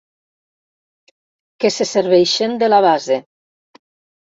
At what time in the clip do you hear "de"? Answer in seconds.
2.67-2.75